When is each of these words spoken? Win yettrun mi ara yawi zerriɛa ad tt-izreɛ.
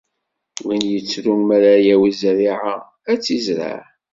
Win 0.65 0.83
yettrun 0.91 1.41
mi 1.47 1.53
ara 1.55 1.73
yawi 1.87 2.09
zerriɛa 2.21 2.73
ad 3.11 3.17
tt-izreɛ. 3.19 3.77